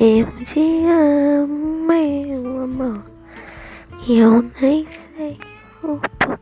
Eu 0.00 0.26
te 0.46 0.86
amo, 0.86 1.86
meu 1.86 2.62
amor. 2.62 3.04
E 4.08 4.18
eu 4.18 4.42
nem 4.58 4.88
sei 5.14 5.36
o 5.82 6.00
porquê. 6.18 6.39